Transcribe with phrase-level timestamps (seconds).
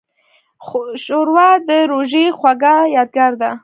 [0.65, 3.51] ښوروا د روژې خوږه یادګار ده.